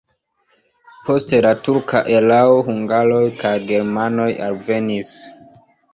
[1.09, 5.13] Post la turka erao hungaroj kaj germanoj alvenis.